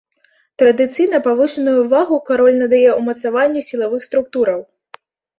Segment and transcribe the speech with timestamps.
[0.59, 4.65] Традыцыйна павышаную ўвагу кароль надае ўмацаванню сілавых структураў.